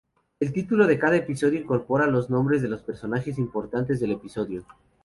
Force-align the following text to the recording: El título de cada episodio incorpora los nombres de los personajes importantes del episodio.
El 0.39 0.51
título 0.51 0.87
de 0.87 0.97
cada 0.97 1.15
episodio 1.15 1.59
incorpora 1.61 2.07
los 2.07 2.31
nombres 2.31 2.63
de 2.63 2.67
los 2.69 2.81
personajes 2.81 3.37
importantes 3.37 3.99
del 3.99 4.13
episodio. 4.13 4.65